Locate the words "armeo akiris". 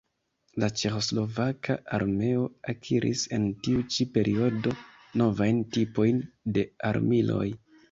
1.97-3.27